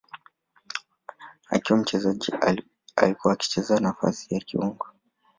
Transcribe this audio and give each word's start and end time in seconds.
Akiwa 1.49 1.77
mchezaji 1.79 2.33
alikuwa 2.95 3.33
akicheza 3.33 3.79
nafasi 3.79 4.33
ya 4.35 4.39
kiungo. 4.41 4.85